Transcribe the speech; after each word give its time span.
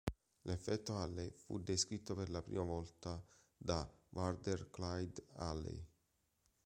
L"'effetto 0.45 0.97
Allee" 0.97 1.29
fu 1.29 1.59
descritto 1.59 2.15
per 2.15 2.31
la 2.31 2.41
prima 2.41 2.63
volta 2.63 3.23
da 3.55 3.87
Warder 4.09 4.71
Clyde 4.71 5.27
Allee. 5.35 5.85